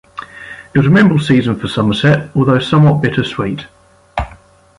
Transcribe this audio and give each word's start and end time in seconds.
It 0.73 0.79
was 0.79 0.87
a 0.87 0.89
memorable 0.89 1.23
season 1.23 1.57
for 1.59 1.67
Somerset, 1.67 2.31
although 2.35 2.57
somewhat 2.57 3.03
bitter-sweet. 3.03 3.67